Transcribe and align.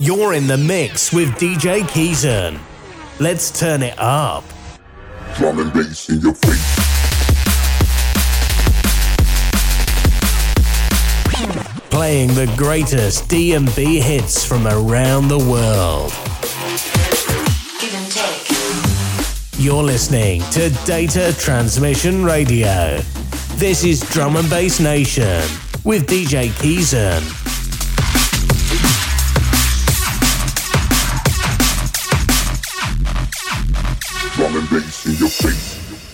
You're 0.00 0.34
in 0.34 0.46
the 0.46 0.56
mix 0.56 1.12
with 1.12 1.30
DJ 1.30 1.82
Keyzen. 1.82 2.60
Let's 3.18 3.50
turn 3.50 3.82
it 3.82 3.98
up. 3.98 4.44
Drum 5.36 5.58
and 5.58 5.72
bass 5.72 6.08
in 6.08 6.20
your 6.20 6.34
face. 6.34 6.76
Playing 11.90 12.28
the 12.34 12.52
greatest 12.56 13.28
D&B 13.28 14.00
hits 14.00 14.44
from 14.44 14.66
around 14.66 15.28
the 15.28 15.38
world. 15.38 16.10
Give 17.80 17.94
and 17.94 18.10
take. 18.12 19.58
You're 19.58 19.82
listening 19.82 20.42
to 20.52 20.70
Data 20.84 21.34
Transmission 21.38 22.24
Radio. 22.24 22.98
This 23.54 23.84
is 23.84 24.00
Drum 24.10 24.36
and 24.36 24.48
Bass 24.50 24.80
Nation 24.80 25.42
with 25.84 26.06
DJ 26.06 26.48
Keyzen. 26.50 27.43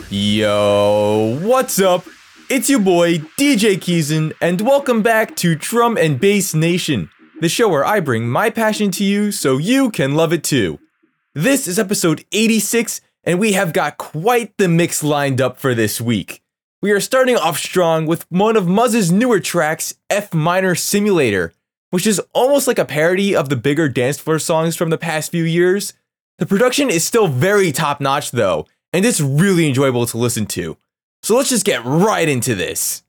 Yo, 0.09 1.39
what's 1.43 1.79
up? 1.79 2.07
It's 2.49 2.71
your 2.71 2.80
boy, 2.80 3.19
DJ 3.39 3.77
Keyzen, 3.77 4.33
and 4.41 4.63
welcome 4.63 5.03
back 5.03 5.37
to 5.37 5.55
Drum 5.55 5.99
and 5.99 6.19
Bass 6.19 6.55
Nation, 6.55 7.11
the 7.43 7.51
show 7.51 7.69
where 7.69 7.85
I 7.85 8.01
bring 8.01 8.27
my 8.27 8.49
passion 8.49 8.91
to 8.93 9.05
you 9.05 9.30
so 9.30 9.59
you 9.59 9.91
can 9.91 10.15
love 10.15 10.33
it 10.33 10.43
too. 10.43 10.79
This 11.35 11.69
is 11.69 11.79
episode 11.79 12.25
86, 12.33 13.03
and 13.25 13.39
we 13.39 13.53
have 13.53 13.75
got 13.75 13.99
quite 13.99 14.57
the 14.57 14.69
mix 14.69 15.05
lined 15.05 15.43
up 15.43 15.59
for 15.59 15.75
this 15.75 16.01
week. 16.01 16.43
We 16.80 16.93
are 16.93 17.01
starting 17.01 17.37
off 17.37 17.59
strong 17.59 18.07
with 18.07 18.25
one 18.30 18.57
of 18.57 18.66
Muzz's 18.66 19.13
newer 19.13 19.41
tracks, 19.41 19.97
F 20.09 20.33
Minor 20.33 20.75
Simulator, 20.75 21.52
which 21.91 22.07
is 22.07 22.23
almost 22.33 22.66
like 22.66 22.79
a 22.79 22.87
parody 22.87 23.37
of 23.37 23.51
the 23.51 23.57
bigger 23.57 23.87
dance 23.91 24.19
floor 24.19 24.38
songs 24.38 24.77
from 24.77 24.88
the 24.88 24.97
past 24.97 25.30
few 25.30 25.45
years. 25.45 25.93
The 26.41 26.47
production 26.47 26.89
is 26.89 27.05
still 27.05 27.29
very 27.29 27.71
top 27.71 28.01
notch 28.01 28.30
though, 28.30 28.66
and 28.95 29.05
it's 29.05 29.21
really 29.21 29.69
enjoyable 29.69 30.07
to 30.07 30.16
listen 30.16 30.46
to. 30.46 30.79
So 31.23 31.37
let's 31.37 31.51
just 31.51 31.66
get 31.66 31.85
right 31.85 32.27
into 32.27 32.55
this. 32.55 33.02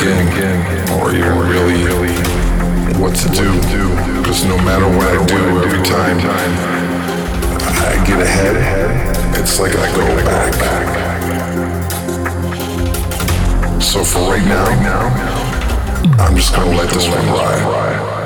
Begin, 0.00 0.24
or 0.96 1.12
even 1.12 1.36
really 1.52 2.16
what 2.98 3.14
to 3.14 3.28
do. 3.28 3.52
Because 4.18 4.44
no 4.44 4.56
matter 4.58 4.88
what 4.88 5.08
I 5.08 5.26
do, 5.26 5.36
every 5.60 5.82
time 5.84 6.18
I 7.68 8.02
get 8.06 8.20
ahead, 8.20 8.56
it's 9.36 9.60
like 9.60 9.76
I 9.76 9.92
go 9.94 10.06
back. 10.24 10.54
So 13.82 14.02
for 14.02 14.20
right 14.30 14.44
now, 14.46 14.68
I'm 16.18 16.34
just 16.34 16.54
gonna 16.54 16.76
let 16.76 16.88
this 16.90 17.06
one 17.06 17.26
ride. 17.26 18.19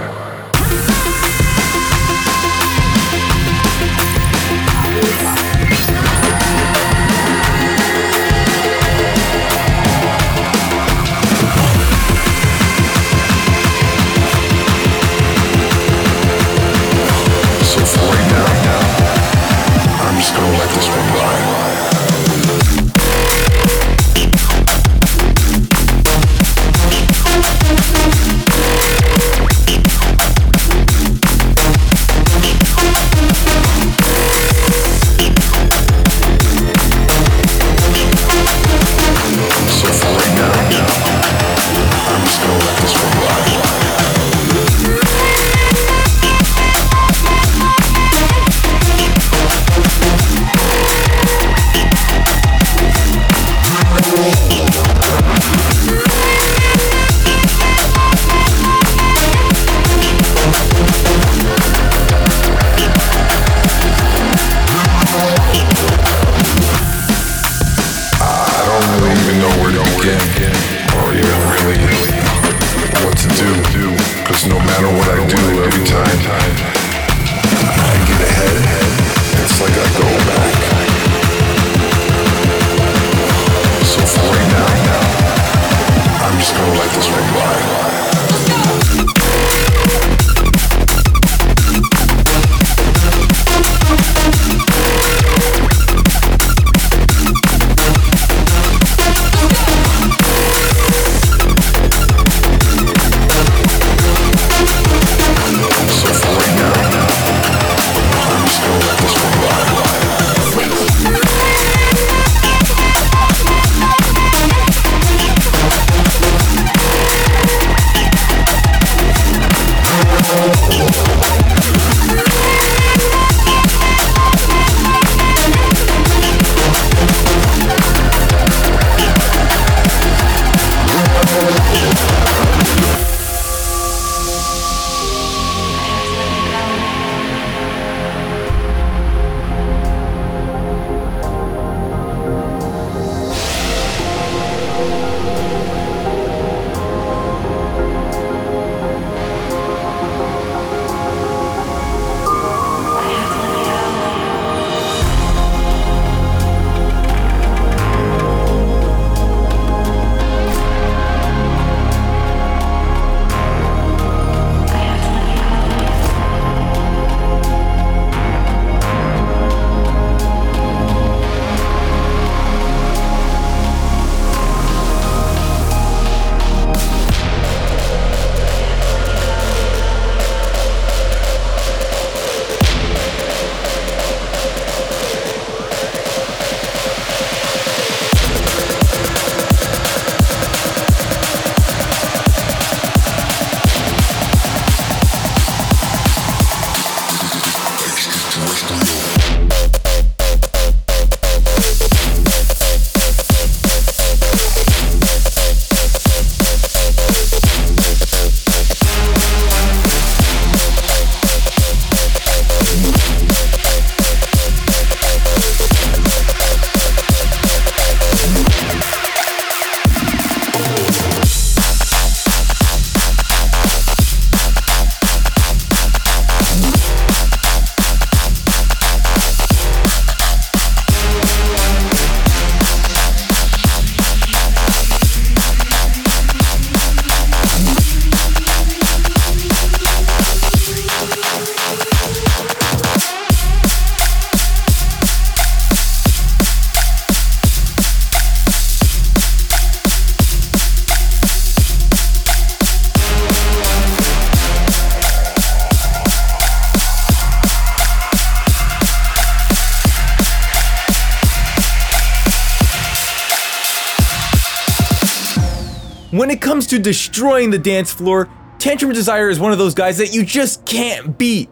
To 266.75 266.83
destroying 266.83 267.51
the 267.51 267.59
dance 267.59 267.93
floor, 267.93 268.29
Tantrum 268.59 268.93
Desire 268.93 269.31
is 269.31 269.39
one 269.39 269.53
of 269.53 269.59
those 269.59 269.75
guys 269.75 269.99
that 269.99 270.13
you 270.13 270.25
just 270.25 270.65
can't 270.67 271.17
beat. 271.17 271.49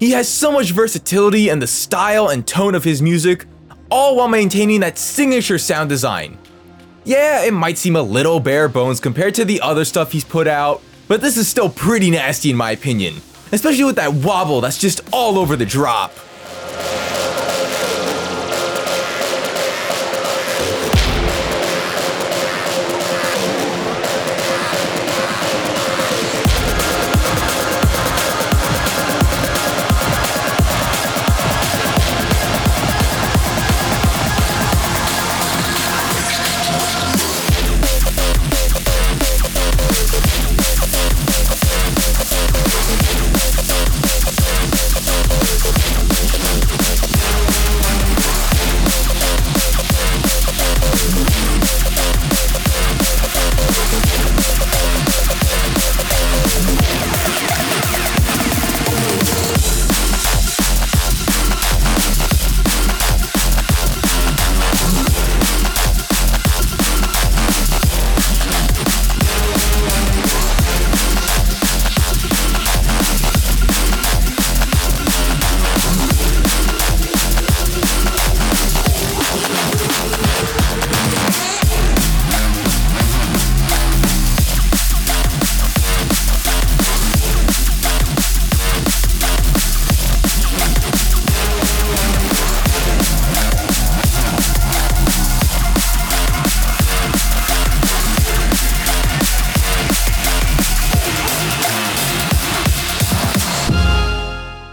He 0.00 0.12
has 0.12 0.28
so 0.28 0.50
much 0.50 0.70
versatility 0.70 1.50
and 1.50 1.60
the 1.60 1.66
style 1.66 2.28
and 2.28 2.46
tone 2.46 2.74
of 2.74 2.82
his 2.82 3.02
music, 3.02 3.44
all 3.90 4.16
while 4.16 4.28
maintaining 4.28 4.80
that 4.80 4.96
signature 4.96 5.58
sound 5.58 5.90
design. 5.90 6.38
Yeah, 7.04 7.44
it 7.44 7.52
might 7.52 7.76
seem 7.76 7.96
a 7.96 8.02
little 8.02 8.40
bare 8.40 8.68
bones 8.68 8.98
compared 8.98 9.34
to 9.34 9.44
the 9.44 9.60
other 9.60 9.84
stuff 9.84 10.12
he's 10.12 10.24
put 10.24 10.48
out, 10.48 10.80
but 11.06 11.20
this 11.20 11.36
is 11.36 11.46
still 11.46 11.68
pretty 11.68 12.10
nasty 12.10 12.50
in 12.50 12.56
my 12.56 12.70
opinion, 12.70 13.16
especially 13.50 13.84
with 13.84 13.96
that 13.96 14.14
wobble 14.14 14.62
that's 14.62 14.78
just 14.78 15.02
all 15.12 15.38
over 15.38 15.54
the 15.54 15.66
drop. 15.66 16.14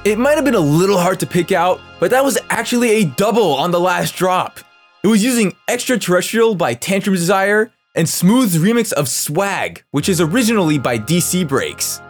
It 0.10 0.18
might 0.18 0.38
have 0.38 0.44
been 0.44 0.56
a 0.56 0.60
little 0.60 0.98
hard 0.98 1.20
to 1.20 1.28
pick 1.28 1.52
out, 1.52 1.80
but 2.00 2.10
that 2.10 2.26
was 2.26 2.40
actually 2.50 2.90
a 2.90 3.06
double 3.06 3.54
on 3.54 3.70
the 3.70 3.80
last 3.80 4.16
drop. 4.16 4.60
It 5.04 5.08
was 5.08 5.24
using 5.24 5.56
Xtraterrestrial 5.68 6.58
by 6.58 6.74
Tantrum 6.74 7.16
Desire 7.16 7.72
and 7.94 8.10
Smooth's 8.10 8.58
remix 8.58 8.92
of 8.92 9.08
Swag, 9.08 9.84
which 9.92 10.10
is 10.10 10.20
originally 10.20 10.80
by 10.80 10.98
DC 10.98 11.48
Breaks. 11.48 12.02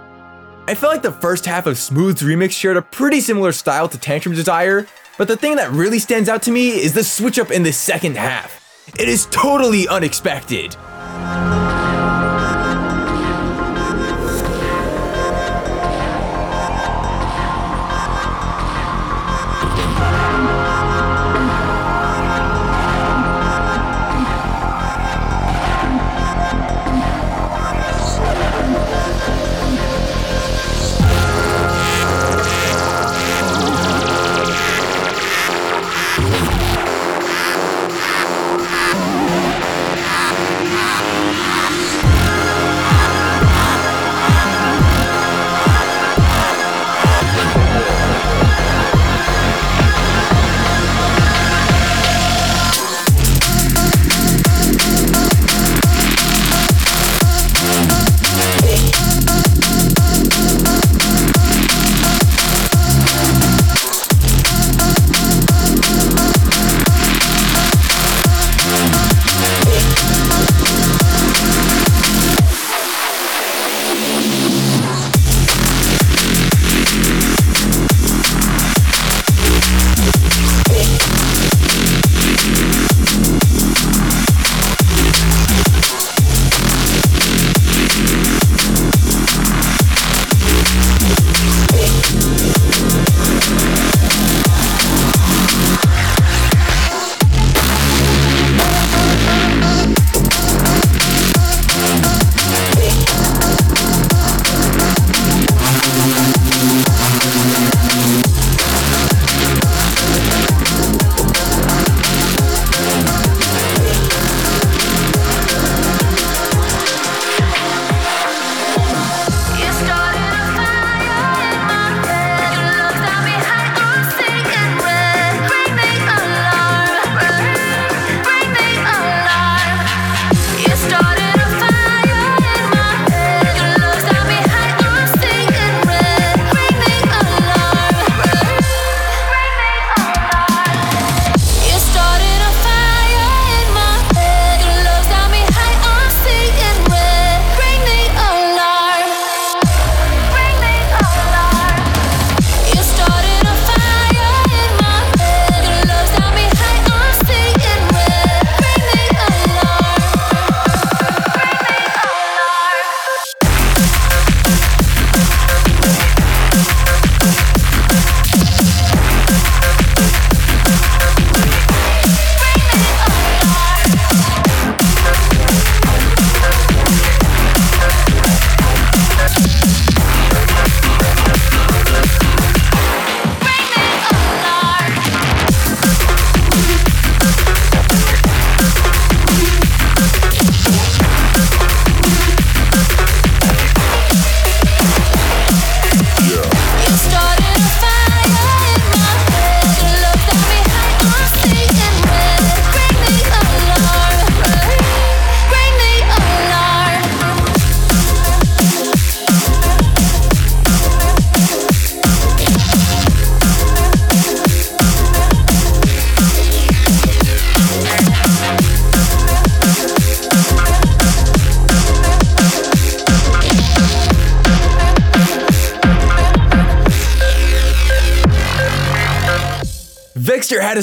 I 0.66 0.76
felt 0.76 0.94
like 0.94 1.02
the 1.02 1.12
first 1.12 1.46
half 1.46 1.66
of 1.66 1.78
Smooth's 1.78 2.22
remix 2.22 2.52
shared 2.52 2.78
a 2.78 2.82
pretty 2.82 3.20
similar 3.20 3.52
style 3.52 3.90
to 3.90 3.98
Tantrum 3.98 4.34
Desire, 4.34 4.88
but 5.18 5.28
the 5.28 5.36
thing 5.36 5.58
that 5.58 5.70
really 5.72 6.00
stands 6.00 6.30
out 6.30 6.42
to 6.44 6.52
me 6.52 6.70
is 6.70 6.94
the 6.94 7.04
switch 7.04 7.38
up 7.38 7.52
in 7.52 7.64
the 7.64 7.74
second 7.74 8.16
half. 8.16 8.66
It 8.98 9.10
is 9.10 9.26
totally 9.30 9.90
unexpected. 9.90 10.78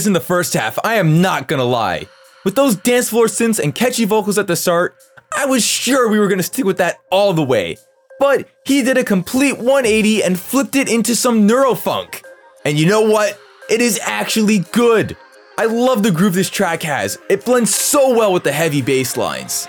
In 0.06 0.12
the 0.12 0.20
first 0.20 0.54
half, 0.54 0.78
I 0.84 0.94
am 0.94 1.20
not 1.20 1.48
gonna 1.48 1.64
lie. 1.64 2.06
With 2.44 2.54
those 2.54 2.76
dance 2.76 3.10
floor 3.10 3.26
synths 3.26 3.58
and 3.58 3.74
catchy 3.74 4.04
vocals 4.04 4.38
at 4.38 4.46
the 4.46 4.56
start, 4.56 4.96
I 5.36 5.46
was 5.46 5.64
sure 5.64 6.08
we 6.08 6.18
were 6.18 6.28
gonna 6.28 6.42
stick 6.42 6.64
with 6.64 6.78
that 6.78 6.98
all 7.10 7.32
the 7.32 7.42
way. 7.42 7.76
But 8.18 8.48
he 8.64 8.82
did 8.82 8.96
a 8.96 9.04
complete 9.04 9.58
180 9.58 10.22
and 10.22 10.38
flipped 10.38 10.76
it 10.76 10.88
into 10.88 11.14
some 11.14 11.46
neurofunk. 11.46 12.22
And 12.64 12.78
you 12.78 12.86
know 12.86 13.02
what? 13.02 13.38
It 13.68 13.80
is 13.80 14.00
actually 14.02 14.60
good. 14.72 15.16
I 15.58 15.66
love 15.66 16.02
the 16.02 16.10
groove 16.10 16.34
this 16.34 16.50
track 16.50 16.82
has. 16.82 17.18
It 17.28 17.44
blends 17.44 17.74
so 17.74 18.14
well 18.14 18.32
with 18.32 18.44
the 18.44 18.52
heavy 18.52 18.82
bass 18.82 19.16
lines. 19.16 19.66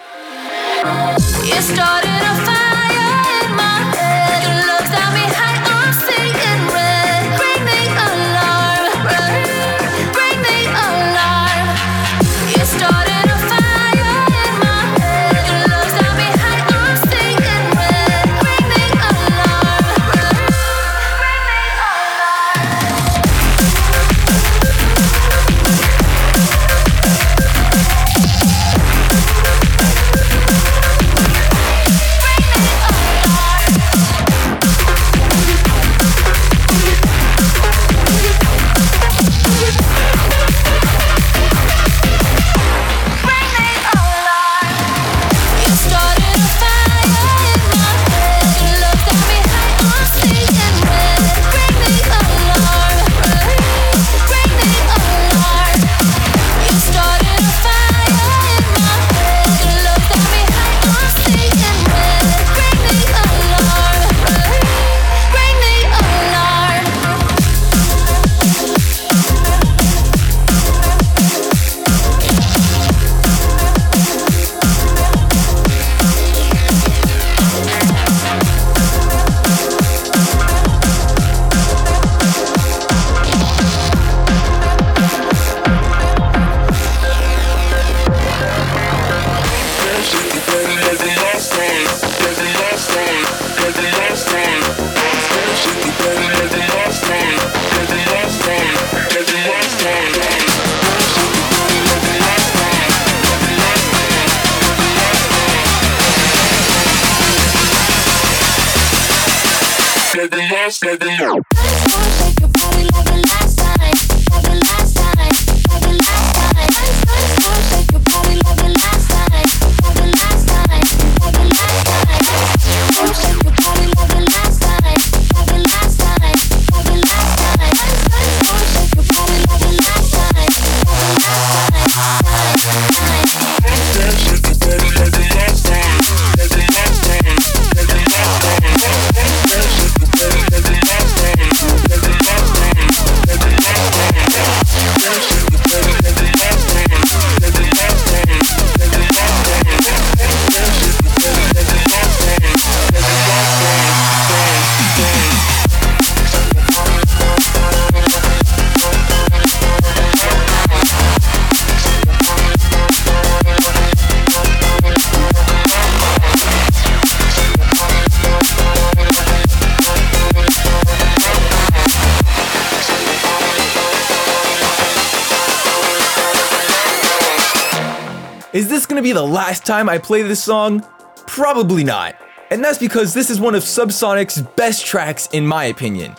Be 179.08 179.14
the 179.14 179.24
last 179.24 179.66
time 179.66 179.88
I 179.88 179.98
play 179.98 180.22
this 180.22 180.44
song? 180.44 180.86
Probably 181.28 181.86
not. 181.86 182.16
And 182.52 182.62
that's 182.62 182.78
because 182.78 183.14
this 183.14 183.30
is 183.30 183.40
one 183.40 183.56
of 183.56 183.64
Subsonic's 183.64 184.42
best 184.58 184.86
tracks, 184.86 185.28
in 185.28 185.48
my 185.48 185.66
opinion. 185.66 186.14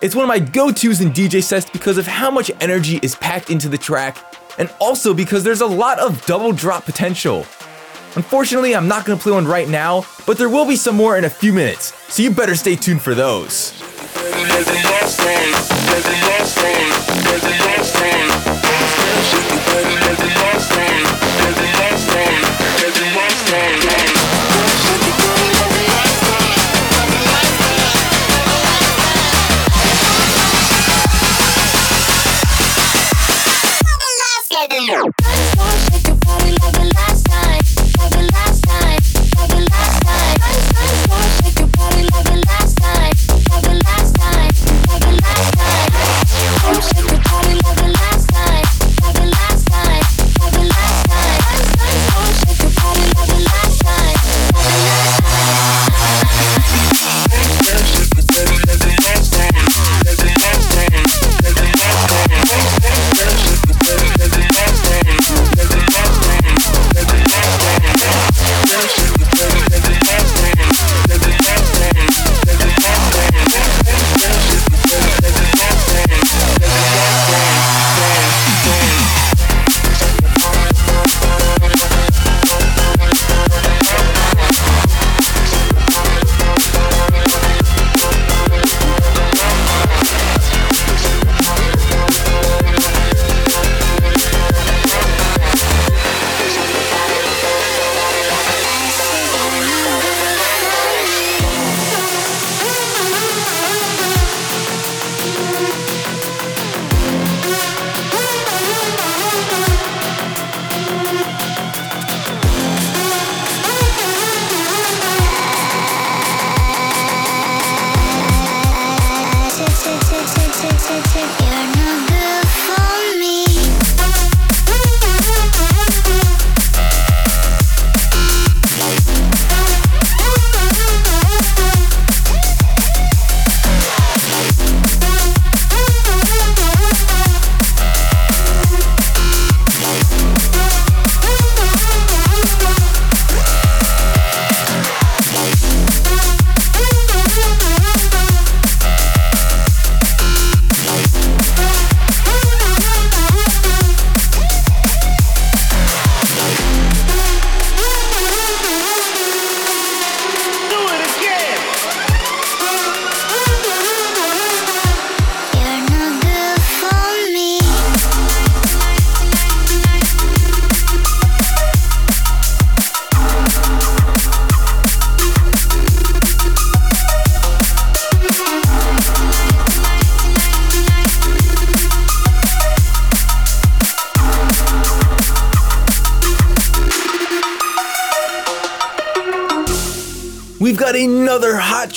It's 0.00 0.14
one 0.14 0.24
of 0.24 0.28
my 0.28 0.38
go 0.38 0.72
tos 0.72 1.02
in 1.02 1.10
DJ 1.10 1.42
sets 1.42 1.68
because 1.68 1.98
of 1.98 2.06
how 2.06 2.30
much 2.30 2.50
energy 2.62 2.98
is 3.02 3.14
packed 3.14 3.50
into 3.50 3.68
the 3.68 3.76
track, 3.76 4.16
and 4.58 4.72
also 4.78 5.12
because 5.12 5.44
there's 5.44 5.60
a 5.60 5.66
lot 5.66 5.98
of 5.98 6.24
double 6.24 6.52
drop 6.52 6.86
potential. 6.86 7.40
Unfortunately, 8.16 8.74
I'm 8.74 8.88
not 8.88 9.04
gonna 9.04 9.20
play 9.20 9.32
one 9.32 9.46
right 9.46 9.68
now, 9.68 10.06
but 10.26 10.38
there 10.38 10.48
will 10.48 10.66
be 10.66 10.76
some 10.76 10.96
more 10.96 11.18
in 11.18 11.26
a 11.26 11.30
few 11.30 11.52
minutes, 11.52 11.92
so 12.10 12.22
you 12.22 12.30
better 12.30 12.54
stay 12.54 12.74
tuned 12.74 13.02
for 13.02 13.14
those. 13.14 13.74
Shake 23.50 23.66
your 34.88 35.19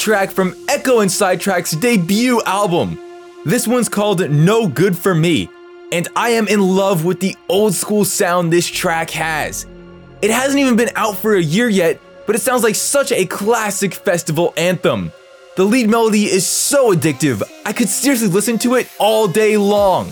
track 0.03 0.31
from 0.31 0.51
Ekko 0.65 1.01
and 1.01 1.09
Sidetrack's 1.09 1.71
debut 1.71 2.41
album. 2.45 2.99
This 3.45 3.65
one's 3.65 3.87
called 3.87 4.29
No 4.29 4.67
Good 4.67 4.97
For 4.97 5.15
Me, 5.15 5.49
and 5.93 6.09
I 6.13 6.31
am 6.31 6.45
in 6.49 6.59
love 6.59 7.05
with 7.05 7.21
the 7.21 7.37
old 7.47 7.73
school 7.73 8.03
sound 8.03 8.51
this 8.51 8.67
track 8.67 9.09
has. 9.11 9.65
It 10.21 10.29
hasn't 10.29 10.59
even 10.59 10.75
been 10.75 10.89
out 10.97 11.15
for 11.15 11.35
a 11.35 11.41
year 11.41 11.69
yet, 11.69 12.01
but 12.27 12.35
it 12.35 12.39
sounds 12.39 12.63
like 12.63 12.75
such 12.75 13.13
a 13.13 13.25
classic 13.25 13.93
festival 13.93 14.53
anthem. 14.57 15.13
The 15.55 15.63
lead 15.63 15.89
melody 15.89 16.25
is 16.25 16.45
so 16.45 16.93
addictive, 16.93 17.41
I 17.65 17.71
could 17.71 17.87
seriously 17.87 18.27
listen 18.27 18.59
to 18.59 18.75
it 18.75 18.89
all 18.99 19.29
day 19.29 19.55
long. 19.55 20.11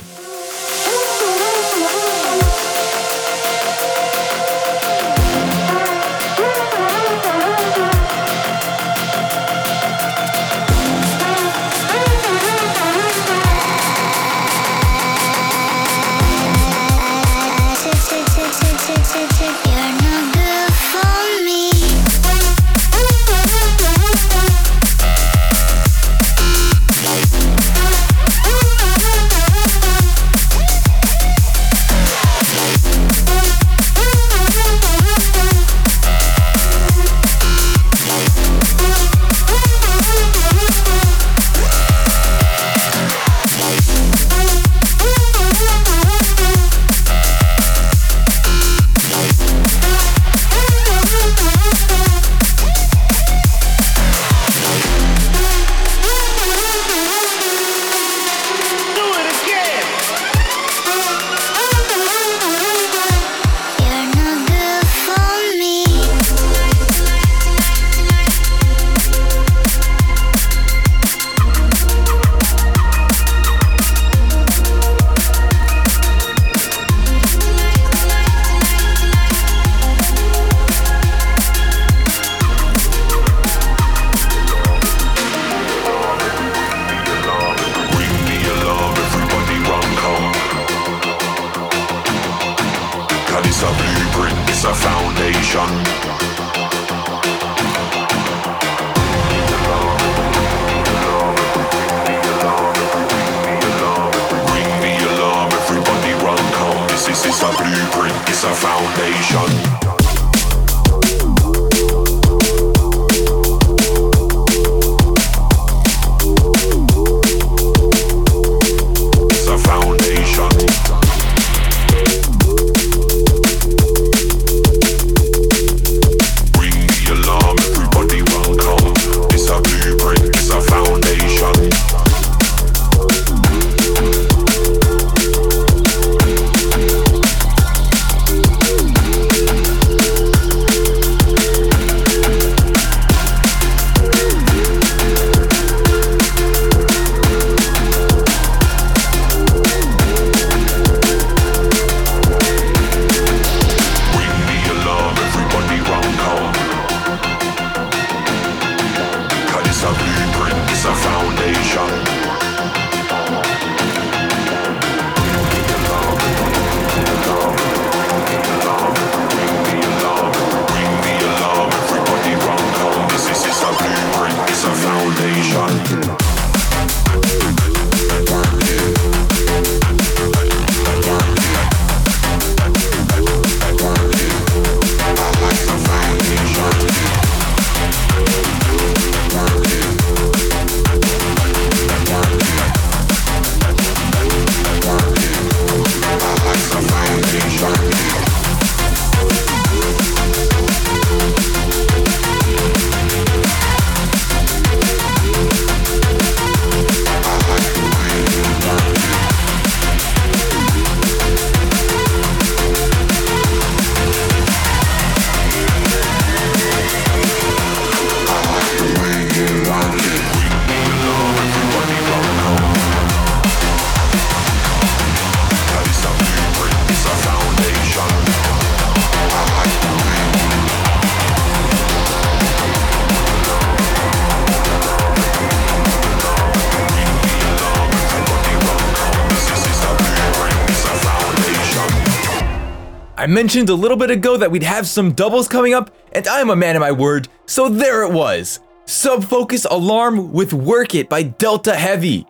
Mentioned 243.31 243.69
a 243.69 243.75
little 243.75 243.95
bit 243.95 244.11
ago 244.11 244.35
that 244.35 244.51
we'd 244.51 244.61
have 244.61 244.85
some 244.85 245.13
doubles 245.13 245.47
coming 245.47 245.73
up, 245.73 245.89
and 246.11 246.27
I'm 246.27 246.49
a 246.49 246.55
man 246.57 246.75
of 246.75 246.81
my 246.81 246.91
word, 246.91 247.29
so 247.45 247.69
there 247.69 248.03
it 248.03 248.11
was. 248.11 248.59
Sub 248.83 249.23
Focus 249.23 249.63
Alarm 249.71 250.33
with 250.33 250.51
Work 250.51 250.95
It 250.95 251.07
by 251.07 251.23
Delta 251.23 251.73
Heavy. 251.73 252.25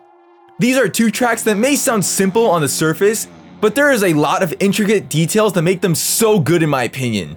These 0.60 0.76
are 0.76 0.88
two 0.88 1.10
tracks 1.10 1.42
that 1.42 1.56
may 1.56 1.74
sound 1.74 2.04
simple 2.04 2.48
on 2.48 2.60
the 2.60 2.68
surface, 2.68 3.26
but 3.60 3.74
there 3.74 3.90
is 3.90 4.04
a 4.04 4.14
lot 4.14 4.44
of 4.44 4.54
intricate 4.60 5.08
details 5.08 5.54
that 5.54 5.62
make 5.62 5.80
them 5.80 5.96
so 5.96 6.38
good 6.38 6.62
in 6.62 6.70
my 6.70 6.84
opinion. 6.84 7.36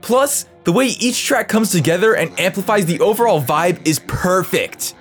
Plus, 0.00 0.46
the 0.64 0.72
way 0.72 0.86
each 0.86 1.22
track 1.22 1.50
comes 1.50 1.70
together 1.70 2.16
and 2.16 2.40
amplifies 2.40 2.86
the 2.86 3.00
overall 3.00 3.42
vibe 3.42 3.86
is 3.86 3.98
perfect. 4.06 4.94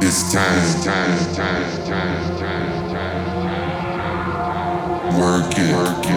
It's 0.00 0.32
time, 0.32 0.82
time, 0.84 1.34
time, 1.34 1.84
time, 1.84 2.38
time. 2.38 2.85
Work 5.14 5.56
it. 5.56 5.72
Work 5.72 6.04
it. 6.04 6.16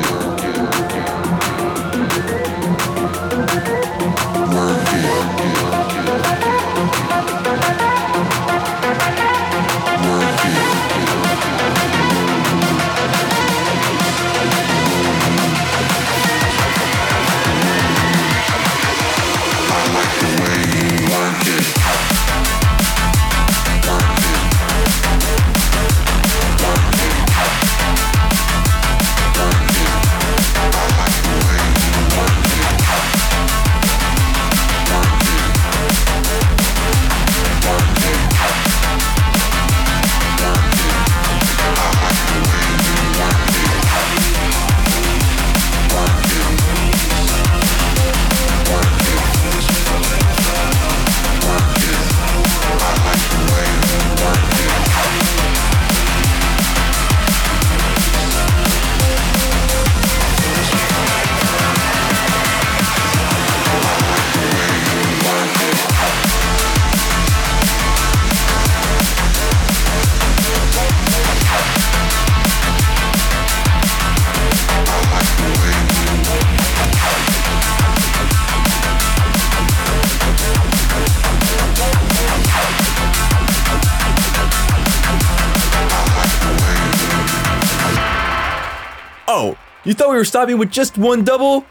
Were 90.19 90.25
stopping 90.25 90.58
with 90.58 90.69
just 90.69 90.97
one 90.97 91.23
double? 91.23 91.65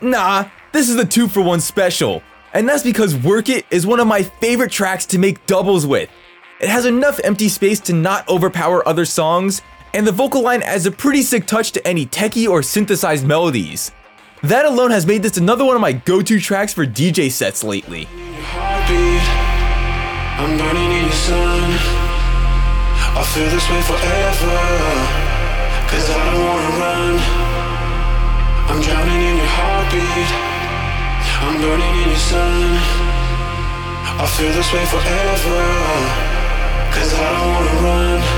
Nah, 0.00 0.48
this 0.72 0.88
is 0.88 0.94
the 0.94 1.04
two 1.04 1.26
for 1.26 1.42
one 1.42 1.60
special. 1.60 2.22
And 2.54 2.68
that's 2.68 2.84
because 2.84 3.16
Work 3.16 3.48
It 3.48 3.66
is 3.72 3.88
one 3.88 3.98
of 3.98 4.06
my 4.06 4.22
favorite 4.22 4.70
tracks 4.70 5.04
to 5.06 5.18
make 5.18 5.44
doubles 5.46 5.84
with. 5.84 6.08
It 6.60 6.68
has 6.68 6.86
enough 6.86 7.18
empty 7.24 7.48
space 7.48 7.80
to 7.80 7.92
not 7.92 8.28
overpower 8.28 8.86
other 8.86 9.04
songs, 9.04 9.62
and 9.94 10.06
the 10.06 10.12
vocal 10.12 10.42
line 10.42 10.62
adds 10.62 10.86
a 10.86 10.92
pretty 10.92 11.22
sick 11.22 11.44
touch 11.46 11.72
to 11.72 11.84
any 11.84 12.06
techie 12.06 12.48
or 12.48 12.62
synthesized 12.62 13.26
melodies. 13.26 13.90
That 14.44 14.64
alone 14.64 14.92
has 14.92 15.04
made 15.04 15.24
this 15.24 15.36
another 15.36 15.64
one 15.64 15.74
of 15.74 15.80
my 15.80 15.92
go 15.92 16.22
to 16.22 16.38
tracks 16.38 16.72
for 16.72 16.86
DJ 16.86 17.32
sets 17.32 17.64
lately. 17.64 18.06
I'll 23.16 23.24
feel 23.24 23.50
this 23.50 23.68
way 23.68 23.82
forever. 23.82 25.28
Cause 25.90 26.10
I 26.10 26.30
don't 26.30 26.44
wanna 26.44 26.78
run. 26.78 27.37
I'm 28.70 28.80
drowning 28.82 29.22
in 29.30 29.36
your 29.36 29.52
heartbeat. 29.58 30.28
I'm 31.40 31.56
burning 31.60 31.94
in 32.02 32.08
your 32.08 32.24
sun. 32.30 32.76
I'll 34.20 34.26
feel 34.26 34.52
this 34.52 34.70
way 34.72 34.84
forever. 34.86 35.60
Cause 36.92 37.14
I 37.14 37.32
don't 37.32 37.48
wanna 37.54 37.82
run. 37.82 38.37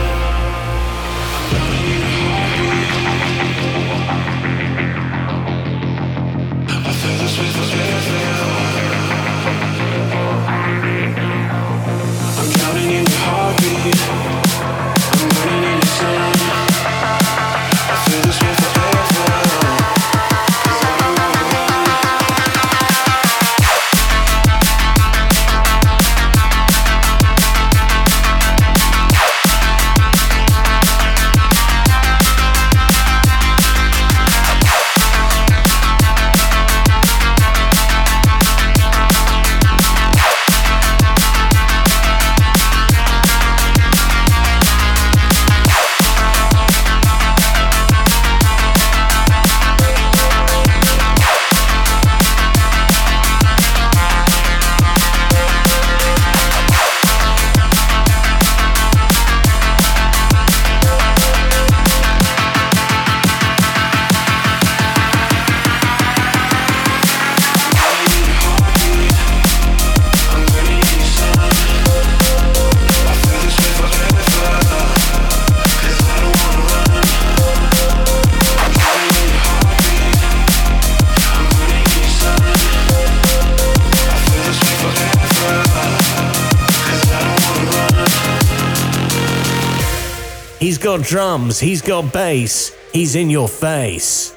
Got 90.81 91.03
drums, 91.03 91.61
he's 91.61 91.83
got 91.83 92.11
bass, 92.11 92.75
he's 92.95 93.14
in 93.14 93.29
your 93.29 93.49
face. 93.49 94.35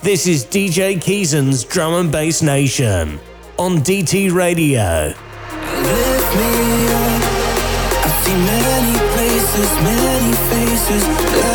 This 0.00 0.28
is 0.28 0.44
DJ 0.44 0.94
Keyzen's 0.94 1.64
Drum 1.64 1.94
and 1.94 2.12
Bass 2.12 2.40
Nation 2.40 3.18
on 3.58 3.78
DT 3.78 4.32
Radio. 4.32 5.08
Lift 5.08 6.36
me 6.36 6.86
up. 6.86 7.22
I 7.98 8.20
see 8.22 8.36
many 8.46 8.96
places, 9.16 9.74
many 9.82 10.36
faces. 10.50 11.51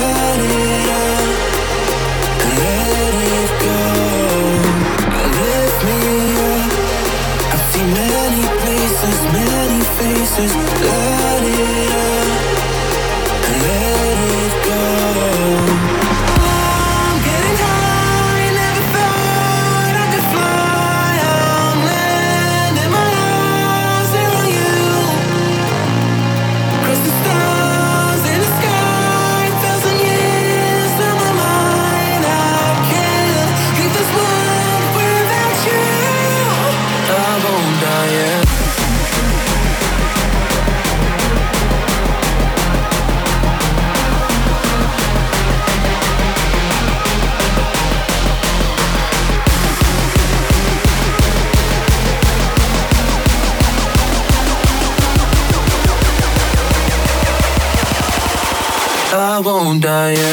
Won't 59.98 60.27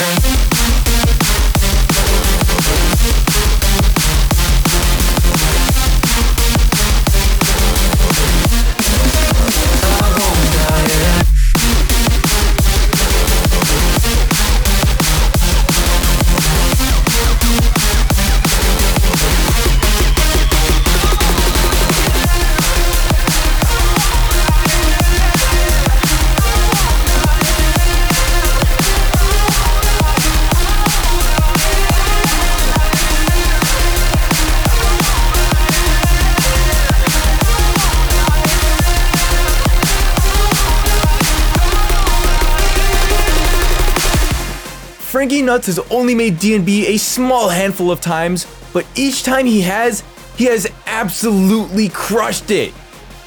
Nuts 45.54 45.66
has 45.66 45.78
only 45.88 46.16
made 46.16 46.40
D&B 46.40 46.88
a 46.88 46.96
small 46.96 47.48
handful 47.48 47.92
of 47.92 48.00
times, 48.00 48.44
but 48.72 48.84
each 48.96 49.22
time 49.22 49.46
he 49.46 49.60
has, 49.60 50.02
he 50.36 50.46
has 50.46 50.66
absolutely 50.84 51.90
crushed 51.90 52.50
it. 52.50 52.74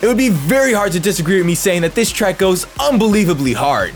It 0.01 0.07
would 0.07 0.17
be 0.17 0.27
very 0.27 0.73
hard 0.73 0.91
to 0.91 0.99
disagree 0.99 1.37
with 1.37 1.45
me 1.45 1.55
saying 1.55 1.83
that 1.83 1.95
this 1.95 2.11
track 2.11 2.37
goes 2.37 2.67
unbelievably 2.81 3.53
hard. 3.53 3.93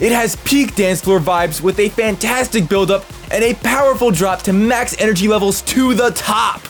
It 0.00 0.10
has 0.10 0.34
peak 0.34 0.74
dance 0.74 1.00
floor 1.00 1.20
vibes 1.20 1.60
with 1.60 1.78
a 1.78 1.88
fantastic 1.90 2.68
build-up 2.68 3.04
and 3.30 3.44
a 3.44 3.54
powerful 3.54 4.10
drop 4.10 4.42
to 4.42 4.52
max 4.52 5.00
energy 5.00 5.28
levels 5.28 5.62
to 5.62 5.94
the 5.94 6.10
top. 6.10 6.60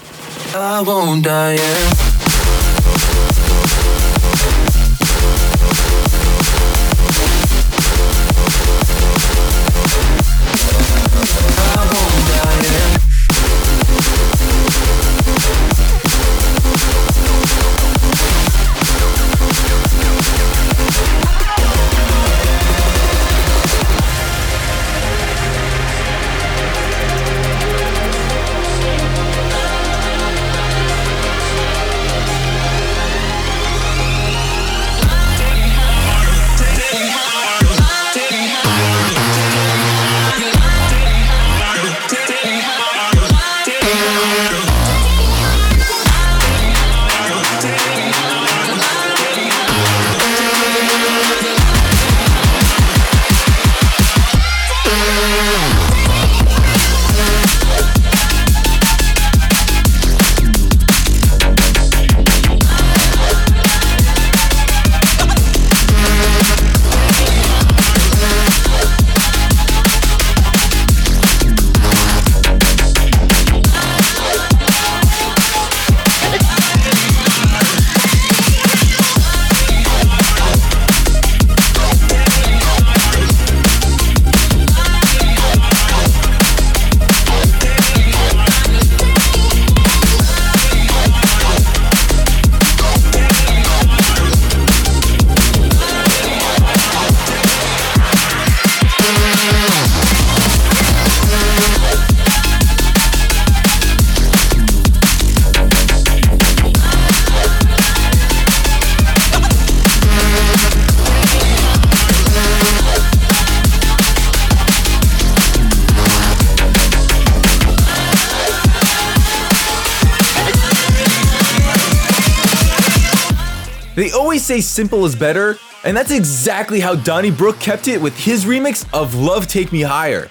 Say 124.58 124.62
simple 124.62 125.04
is 125.04 125.14
better, 125.14 125.56
and 125.84 125.96
that's 125.96 126.10
exactly 126.10 126.80
how 126.80 126.96
Donny 126.96 127.30
Brook 127.30 127.60
kept 127.60 127.86
it 127.86 128.02
with 128.02 128.18
his 128.18 128.44
remix 128.44 128.84
of 128.92 129.14
Love 129.14 129.46
Take 129.46 129.70
Me 129.70 129.82
Higher. 129.82 130.28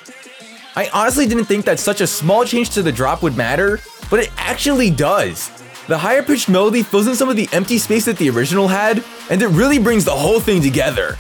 I 0.76 0.90
honestly 0.94 1.26
didn't 1.28 1.46
think 1.46 1.64
that 1.64 1.80
such 1.80 2.02
a 2.02 2.08
small 2.08 2.44
change 2.44 2.72
to 2.72 2.84
the 2.84 2.92
drop 2.92 3.24
would 3.24 3.38
matter, 3.38 3.80
but 4.10 4.20
it 4.20 4.30
actually 4.36 4.90
does. 4.92 5.50
The 5.88 5.98
higher 5.98 6.24
pitched 6.24 6.50
melody 6.50 6.84
fills 6.84 7.08
in 7.08 7.16
some 7.16 7.30
of 7.30 7.38
the 7.38 7.48
empty 7.54 7.78
space 7.78 8.04
that 8.04 8.18
the 8.18 8.30
original 8.30 8.68
had, 8.68 9.02
and 9.30 9.42
it 9.42 9.48
really 9.48 9.80
brings 9.80 10.04
the 10.04 10.12
whole 10.12 10.42
thing 10.42 10.62
together. 10.62 11.16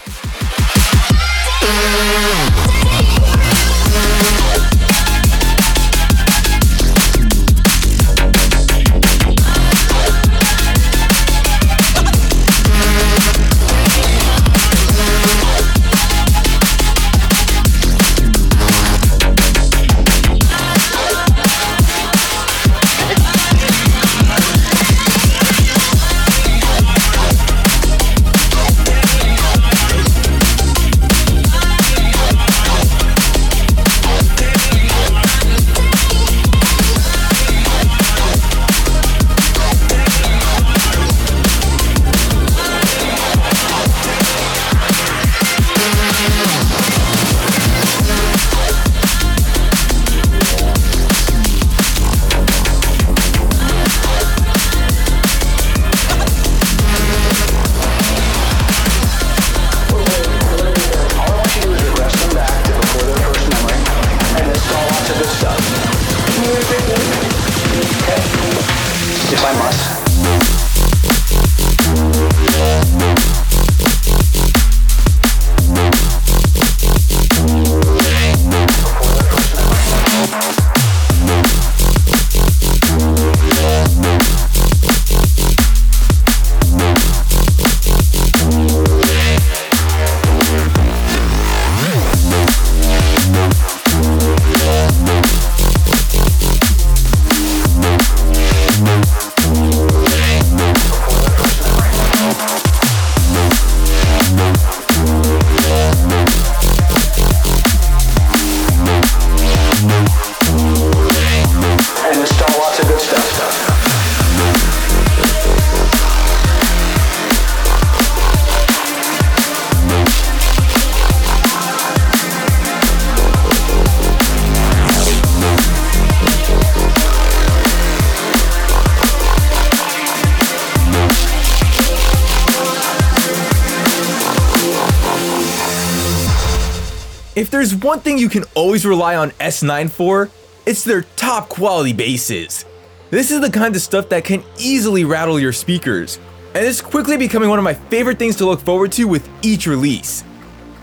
One 137.87 138.01
thing 138.01 138.17
you 138.17 138.27
can 138.27 138.43
always 138.53 138.85
rely 138.85 139.15
on 139.15 139.31
S9 139.31 139.89
for, 139.89 140.29
it's 140.65 140.83
their 140.83 141.03
top 141.15 141.47
quality 141.47 141.93
basses. 141.93 142.65
This 143.11 143.31
is 143.31 143.39
the 143.39 143.49
kind 143.49 143.73
of 143.73 143.81
stuff 143.81 144.09
that 144.09 144.25
can 144.25 144.43
easily 144.59 145.05
rattle 145.05 145.39
your 145.39 145.53
speakers, 145.53 146.19
and 146.53 146.65
it's 146.65 146.81
quickly 146.81 147.15
becoming 147.15 147.47
one 147.47 147.59
of 147.59 147.63
my 147.63 147.73
favorite 147.73 148.19
things 148.19 148.35
to 148.35 148.45
look 148.45 148.59
forward 148.59 148.91
to 148.91 149.05
with 149.05 149.29
each 149.41 149.67
release. 149.67 150.25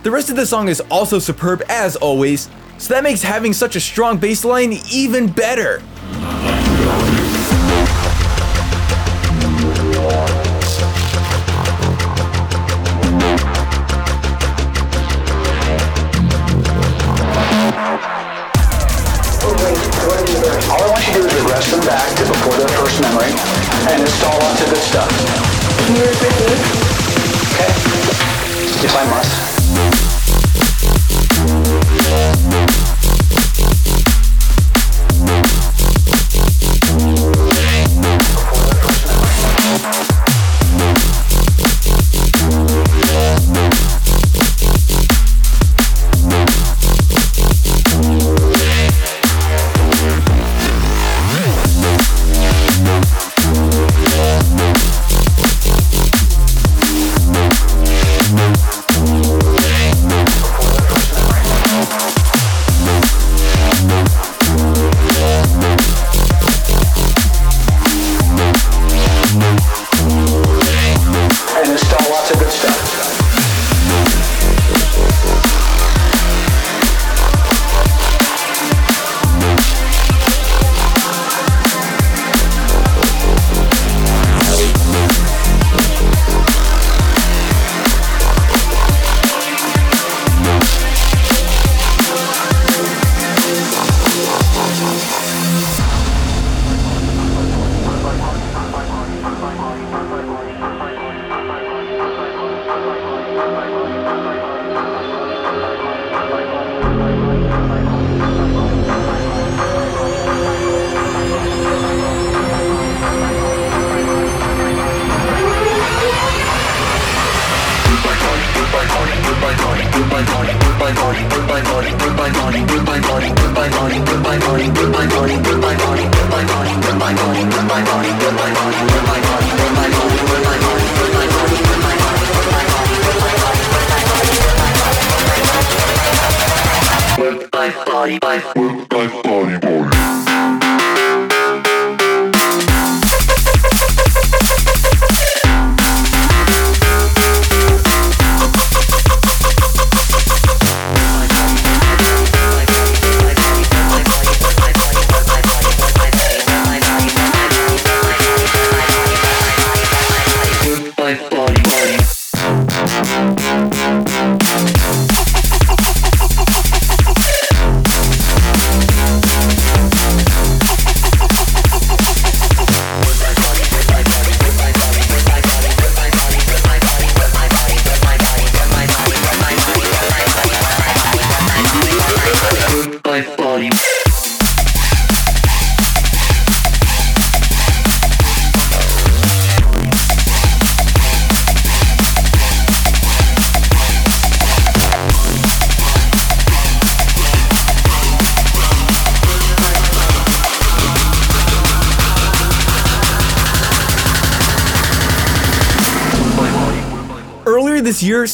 The 0.02 0.10
rest 0.10 0.30
of 0.30 0.36
the 0.36 0.46
song 0.46 0.68
is 0.68 0.80
also 0.90 1.18
superb 1.18 1.62
as 1.68 1.94
always, 1.96 2.48
so 2.78 2.94
that 2.94 3.02
makes 3.02 3.22
having 3.22 3.52
such 3.52 3.76
a 3.76 3.80
strong 3.80 4.16
bass 4.16 4.42
line 4.42 4.78
even 4.90 5.30
better. 5.30 5.82
Back 21.84 22.16
to 22.16 22.24
before 22.24 22.56
their 22.56 22.68
first 22.68 23.00
memory 23.02 23.30
and 23.92 24.00
install 24.00 24.38
lots 24.40 24.62
of 24.62 24.68
good 24.68 24.82
stuff. 24.82 25.10
Okay? 27.52 27.68
If 28.84 28.96
I 28.96 29.04
must. 29.10 30.13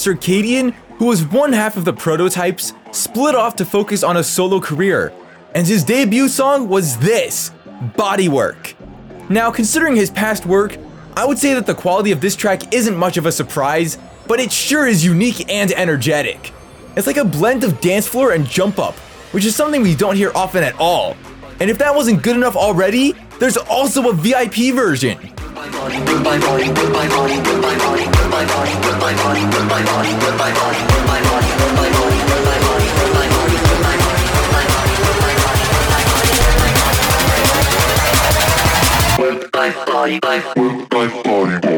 Circadian, 0.05 0.73
who 0.99 1.07
was 1.07 1.25
one 1.25 1.53
half 1.53 1.77
of 1.77 1.85
the 1.85 1.93
prototypes, 1.93 2.73
split 2.93 3.35
off 3.35 3.57
to 3.57 3.65
focus 3.65 4.03
on 4.03 4.17
a 4.17 4.25
solo 4.25 4.61
career, 4.61 5.13
and 5.55 5.67
his 5.67 5.85
debut 5.85 6.29
song 6.29 6.69
was 6.69 6.97
this 6.99 7.53
Bodywork. 7.97 8.75
Now, 9.31 9.51
considering 9.51 9.97
his 9.97 10.11
past 10.11 10.47
work, 10.47 10.77
I 11.17 11.25
would 11.25 11.39
say 11.39 11.55
that 11.55 11.67
the 11.67 11.75
quality 11.75 12.13
of 12.13 12.21
this 12.21 12.37
track 12.37 12.75
isn't 12.75 12.97
much 12.97 13.17
of 13.17 13.27
a 13.27 13.33
surprise, 13.33 13.99
but 14.27 14.41
it 14.41 14.51
sure 14.51 14.87
is 14.87 15.05
unique 15.05 15.51
and 15.53 15.73
energetic. 15.73 16.53
It's 16.97 17.07
like 17.07 17.17
a 17.17 17.25
blend 17.25 17.65
of 17.65 17.81
dance 17.81 18.07
floor 18.07 18.33
and 18.33 18.47
jump 18.47 18.79
up, 18.79 18.95
which 19.33 19.45
is 19.45 19.55
something 19.55 19.83
we 19.83 19.95
don't 19.95 20.17
hear 20.17 20.33
often 20.35 20.65
at 20.65 20.79
all. 20.79 21.17
And 21.61 21.71
if 21.71 21.79
that 21.79 21.95
wasn't 21.95 22.23
good 22.23 22.37
enough 22.37 22.57
already, 22.57 23.13
there's 23.39 23.57
also 23.57 24.11
a 24.11 24.13
VIP 24.13 24.75
version. 24.75 25.19
Work 25.61 25.73
like 39.55 39.77
body, 39.85 40.19
work 40.57 40.89
body, 40.89 41.23
body. 41.25 41.70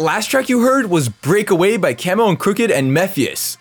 Last 0.00 0.30
track 0.30 0.48
you 0.48 0.62
heard 0.62 0.86
was 0.86 1.10
Breakaway 1.10 1.76
by 1.76 1.92
Camo 1.92 2.26
and 2.30 2.40
Krooked 2.40 2.70
and 2.72 2.96
Mefjus. 2.96 3.58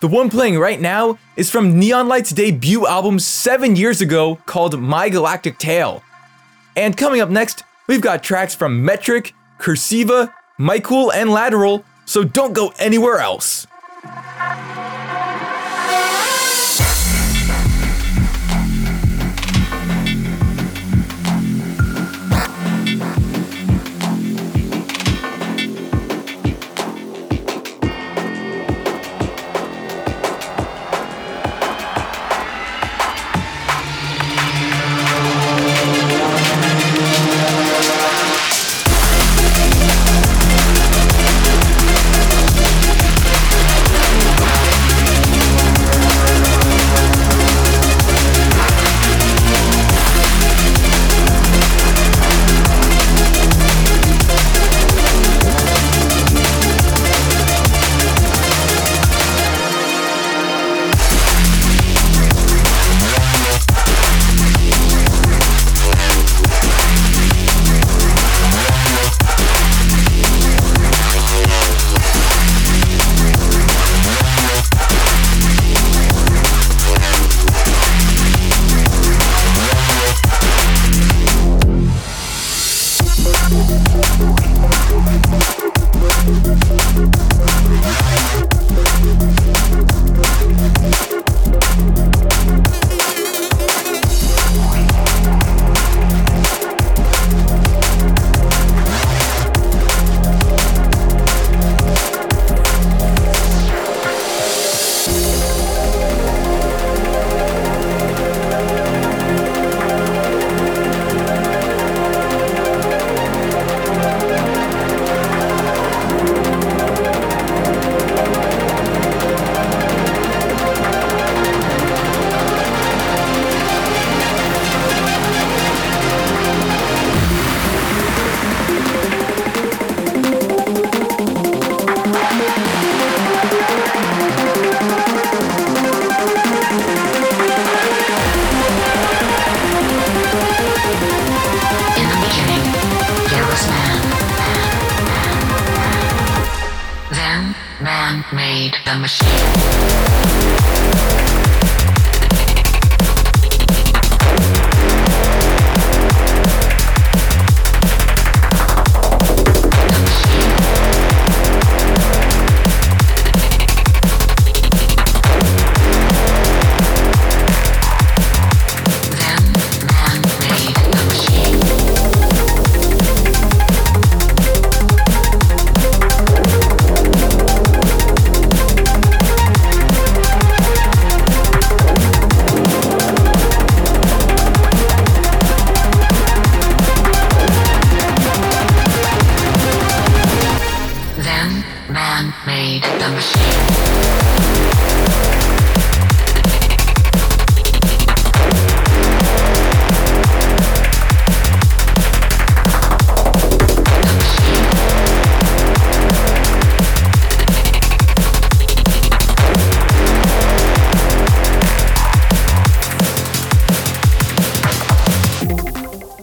The 0.00 0.06
one 0.06 0.30
playing 0.30 0.56
right 0.56 0.80
now 0.80 1.18
is 1.34 1.50
from 1.50 1.80
Neonlight's 1.80 2.30
debut 2.30 2.86
album 2.86 3.18
seven 3.18 3.74
years 3.74 4.00
ago 4.00 4.36
called 4.46 4.80
My 4.80 5.08
Galactic 5.08 5.58
Tale. 5.58 6.00
And 6.76 6.96
coming 6.96 7.20
up 7.20 7.28
next, 7.28 7.64
we've 7.88 8.00
got 8.00 8.22
tracks 8.22 8.54
from 8.54 8.86
Metrik, 8.86 9.32
Kursiva, 9.58 10.32
MYKOOL, 10.60 11.12
and 11.12 11.30
Lateral, 11.30 11.84
so 12.04 12.22
don't 12.22 12.52
go 12.52 12.72
anywhere 12.78 13.18
else. 13.18 13.66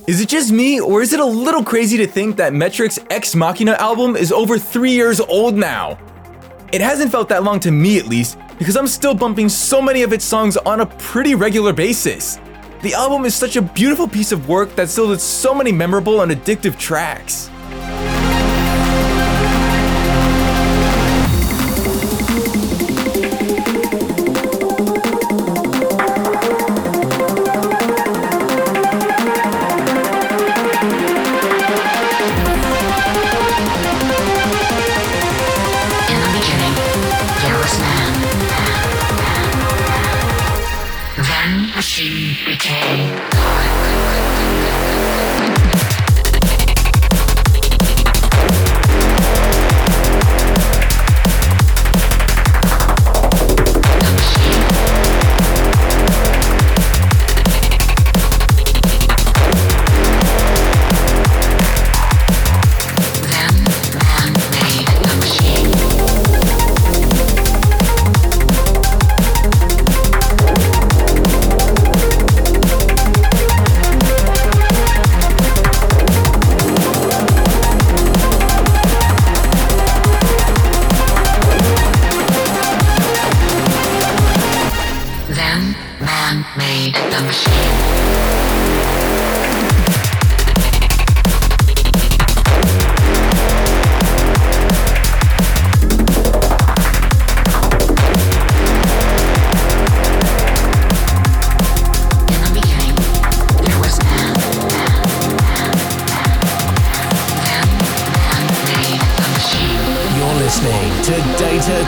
Is 0.07 0.21
it 0.21 0.30
just 0.30 0.51
me, 0.51 0.80
or 0.80 1.01
is 1.01 1.11
it 1.11 1.19
a 1.19 1.25
little 1.25 1.63
crazy 1.63 1.97
to 1.97 2.07
think 2.07 2.38
that 2.38 2.53
Metrik's 2.53 2.99
Ex 3.09 3.36
Machina 3.36 3.73
album 3.73 4.15
is 4.15 4.32
over 4.32 4.59
three 4.59 4.91
years 4.91 5.19
old 5.19 5.55
now? 5.55 5.97
It 6.74 6.82
hasn't 6.82 7.11
felt 7.13 7.30
that 7.30 7.43
long 7.43 7.61
to 7.61 7.72
me 7.72 7.97
at 7.97 8.07
least, 8.07 8.38
because 8.59 8.76
I'm 8.76 8.88
still 8.88 9.13
bumping 9.15 9.47
so 9.47 9.82
many 9.82 10.01
of 10.01 10.11
its 10.11 10.26
songs 10.26 10.57
on 10.57 10.82
a 10.82 10.86
pretty 10.86 11.34
regular 11.34 11.72
basis. 11.72 12.39
The 12.82 12.93
album 12.93 13.24
is 13.24 13.34
such 13.34 13.55
a 13.55 13.61
beautiful 13.61 14.05
piece 14.05 14.34
of 14.34 14.49
work 14.49 14.76
that 14.76 14.89
still 14.89 15.09
has 15.11 15.24
so 15.24 15.53
many 15.53 15.72
memorable 15.72 16.22
and 16.22 16.32
addictive 16.32 16.78
tracks. 16.78 17.49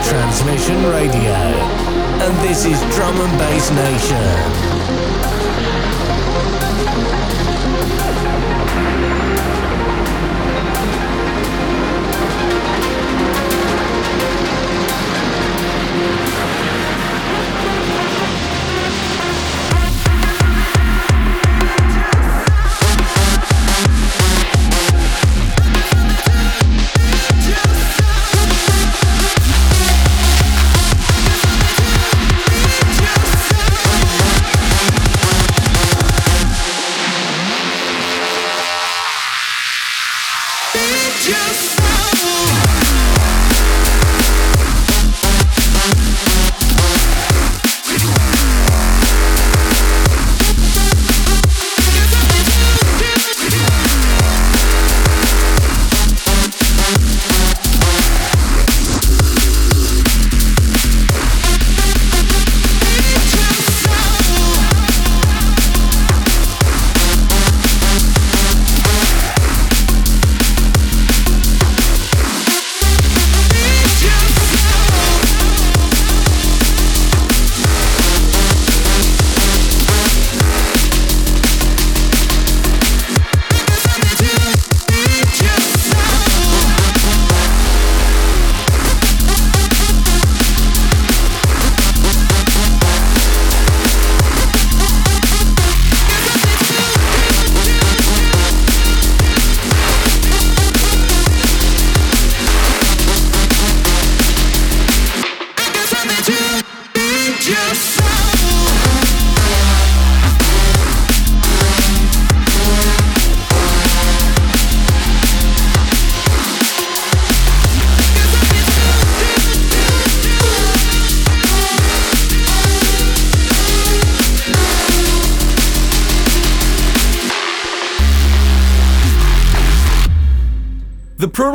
Transmission 0.10 0.84
Radio. 0.86 1.34
And 2.22 2.36
this 2.48 2.66
is 2.66 2.80
Drum 2.96 3.20
and 3.22 3.38
Bass 3.38 3.70
Nation. 3.72 4.49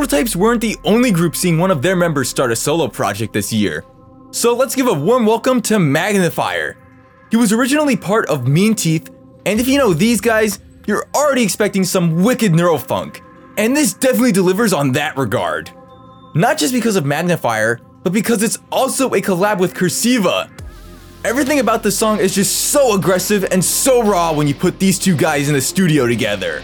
Prototypes 0.05 0.35
weren't 0.35 0.61
the 0.61 0.77
only 0.83 1.09
group 1.09 1.35
seeing 1.35 1.57
one 1.57 1.71
of 1.71 1.81
their 1.81 1.95
members 1.95 2.29
start 2.29 2.51
a 2.51 2.55
solo 2.55 2.87
project 2.87 3.33
this 3.33 3.51
year. 3.51 3.83
So 4.29 4.55
let's 4.55 4.75
give 4.75 4.85
a 4.85 4.93
warm 4.93 5.25
welcome 5.25 5.63
to 5.63 5.77
Magnifire. 5.77 6.75
He 7.31 7.37
was 7.37 7.51
originally 7.51 7.97
part 7.97 8.29
of 8.29 8.47
Mean 8.47 8.75
Teeth, 8.75 9.09
and 9.47 9.59
if 9.59 9.67
you 9.67 9.79
know 9.79 9.95
these 9.95 10.21
guys, 10.21 10.59
you're 10.85 11.07
already 11.15 11.41
expecting 11.41 11.83
some 11.83 12.21
wicked 12.23 12.51
neurofunk. 12.51 13.21
And 13.57 13.75
this 13.75 13.95
definitely 13.95 14.31
delivers 14.31 14.73
on 14.73 14.91
that 14.91 15.17
regard. 15.17 15.71
Not 16.35 16.59
just 16.59 16.71
because 16.71 16.97
of 16.97 17.03
Magnifire, 17.03 17.79
but 18.03 18.13
because 18.13 18.43
it's 18.43 18.59
also 18.71 19.09
a 19.15 19.21
collab 19.21 19.57
with 19.57 19.73
Kursiva. 19.73 20.51
Everything 21.23 21.57
about 21.57 21.81
the 21.81 21.89
song 21.89 22.19
is 22.19 22.35
just 22.35 22.69
so 22.69 22.93
aggressive 22.93 23.43
and 23.51 23.65
so 23.65 24.03
raw 24.03 24.31
when 24.31 24.45
you 24.45 24.53
put 24.53 24.77
these 24.77 24.99
two 24.99 25.17
guys 25.17 25.47
in 25.47 25.55
the 25.55 25.61
studio 25.61 26.05
together. 26.05 26.61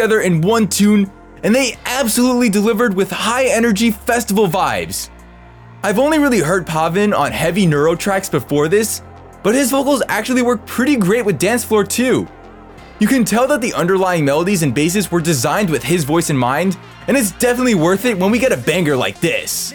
Together 0.00 0.22
in 0.22 0.40
one 0.40 0.66
tune, 0.66 1.12
and 1.42 1.54
they 1.54 1.76
absolutely 1.84 2.48
delivered 2.48 2.94
with 2.94 3.10
high 3.10 3.44
energy 3.44 3.90
festival 3.90 4.48
vibes. 4.48 5.10
I've 5.82 5.98
only 5.98 6.18
really 6.18 6.40
heard 6.40 6.66
PAV4N 6.66 7.14
on 7.14 7.32
heavy 7.32 7.66
neuro 7.66 7.94
tracks 7.94 8.30
before 8.30 8.68
this, 8.68 9.02
but 9.42 9.54
his 9.54 9.70
vocals 9.70 10.02
actually 10.08 10.40
work 10.40 10.64
pretty 10.64 10.96
great 10.96 11.26
with 11.26 11.38
dance 11.38 11.64
floor 11.64 11.84
too. 11.84 12.26
You 12.98 13.08
can 13.08 13.26
tell 13.26 13.46
that 13.48 13.60
the 13.60 13.74
underlying 13.74 14.24
melodies 14.24 14.62
and 14.62 14.74
basses 14.74 15.12
were 15.12 15.20
designed 15.20 15.68
with 15.68 15.82
his 15.82 16.04
voice 16.04 16.30
in 16.30 16.36
mind, 16.38 16.78
and 17.06 17.14
it's 17.14 17.32
definitely 17.32 17.74
worth 17.74 18.06
it 18.06 18.16
when 18.16 18.30
we 18.30 18.38
get 18.38 18.52
a 18.52 18.56
banger 18.56 18.96
like 18.96 19.20
this. 19.20 19.74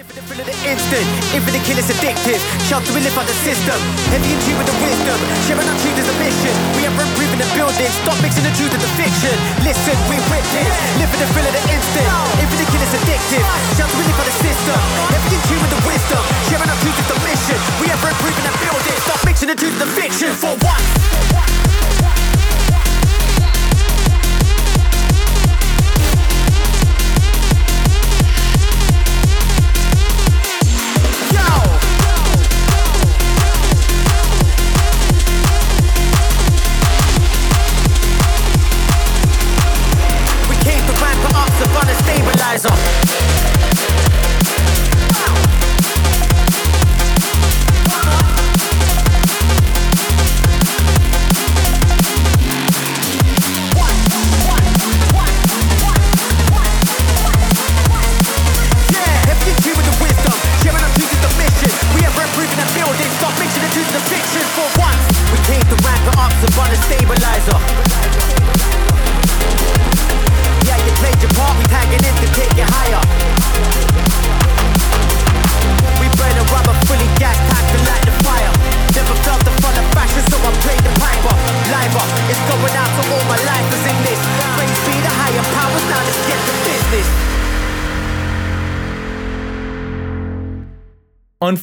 Instant, 0.66 1.06
infinite 1.32 1.64
kill 1.64 1.78
is 1.78 1.90
addictive. 1.94 2.42
Shout 2.66 2.82
to 2.86 2.92
live 2.98 3.14
on 3.18 3.26
the 3.30 3.38
system, 3.46 3.78
heavy 4.10 4.34
in 4.34 4.40
tune 4.44 4.58
with 4.58 4.68
the 4.68 4.78
wisdom. 4.82 5.18
Sharing 5.46 5.66
our 5.66 5.78
truth 5.80 5.98
is 6.02 6.10
a 6.10 6.16
mission. 6.18 6.54
We 6.76 6.90
are 6.90 6.94
improving 6.94 7.40
the 7.40 7.50
building, 7.54 7.92
stop 8.02 8.18
mixing 8.26 8.44
the 8.44 8.54
truth 8.58 8.74
and 8.74 8.82
the 8.82 8.92
fiction. 8.98 9.36
Listen, 9.62 9.96
we 10.10 10.18
witness, 10.34 10.74
live 10.98 11.10
for 11.14 11.20
the 11.22 11.30
thrill 11.32 11.48
of 11.48 11.54
the 11.54 11.64
instant, 11.70 12.10
infinite 12.42 12.70
kill 12.74 12.84
is 12.84 12.94
addictive. 12.98 13.46
Shout 13.78 13.90
to 13.90 13.98
live 14.02 14.18
on 14.18 14.28
the 14.28 14.36
system, 14.42 14.80
heavy 15.14 15.30
in 15.38 15.42
tune 15.46 15.62
with 15.62 15.74
the 15.74 15.82
wisdom. 15.86 16.24
Sharing 16.50 16.70
our 16.70 16.80
truth 16.82 16.98
is 16.98 17.08
the 17.08 17.18
mission. 17.22 17.60
We 17.80 17.88
are 17.94 18.02
improving 18.02 18.46
the 18.46 18.56
building, 18.60 18.98
stop 19.06 19.20
mixing 19.24 19.50
the 19.54 19.58
truth 19.58 19.78
and 19.78 19.84
the 19.86 19.92
fiction 19.94 20.34
for 20.34 20.54
once. 20.66 20.90
Yo! 21.32 21.85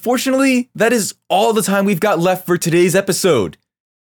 Unfortunately, 0.03 0.69
that 0.75 0.93
is 0.93 1.15
all 1.29 1.53
the 1.53 1.63
time 1.63 1.85
we've 1.85 2.01
got 2.01 2.19
left 2.19 2.45
for 2.45 2.59
today's 2.59 2.97
episode. 2.97 3.57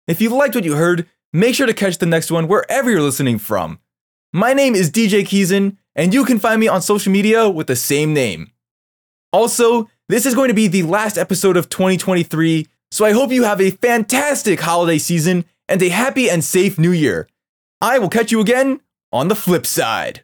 If 0.07 0.21
you 0.21 0.31
liked 0.31 0.55
what 0.55 0.63
you 0.63 0.73
heard, 0.73 1.07
make 1.31 1.53
sure 1.53 1.67
to 1.67 1.73
catch 1.73 1.99
the 1.99 2.07
next 2.07 2.31
one 2.31 2.47
wherever 2.47 2.89
you're 2.89 2.99
listening 2.99 3.37
from. 3.37 3.77
My 4.33 4.53
name 4.53 4.73
is 4.73 4.89
DJ 4.89 5.21
Keyzen, 5.21 5.77
and 5.95 6.11
you 6.11 6.25
can 6.25 6.39
find 6.39 6.59
me 6.59 6.67
on 6.67 6.81
social 6.81 7.11
media 7.11 7.47
with 7.47 7.67
the 7.67 7.75
same 7.75 8.11
name. 8.11 8.49
Also, 9.31 9.87
this 10.09 10.25
is 10.25 10.33
going 10.33 10.47
to 10.47 10.55
be 10.55 10.67
the 10.67 10.81
last 10.81 11.15
episode 11.15 11.57
of 11.57 11.69
2023, 11.69 12.65
so 12.89 13.05
I 13.05 13.11
hope 13.11 13.31
you 13.31 13.43
have 13.43 13.61
a 13.61 13.69
fantastic 13.69 14.61
holiday 14.61 14.97
season 14.97 15.45
and 15.69 15.79
a 15.83 15.89
happy 15.89 16.27
and 16.27 16.43
safe 16.43 16.79
new 16.79 16.91
year. 16.91 17.27
I 17.81 17.99
will 17.99 18.09
catch 18.09 18.31
you 18.31 18.41
again 18.41 18.81
on 19.11 19.27
the 19.27 19.35
flip 19.35 19.67
side. 19.67 20.23